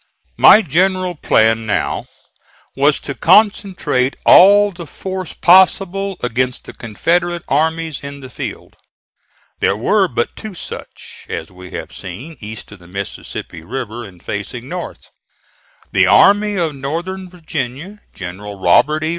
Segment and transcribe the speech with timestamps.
[0.39, 2.07] My general plan now
[2.75, 8.77] was to concentrate all the force possible against the Confederate armies in the field.
[9.59, 14.23] There were but two such, as we have seen, east of the Mississippi River and
[14.23, 15.05] facing north.
[15.91, 19.09] The Army of Northern Virginia, General Robert E.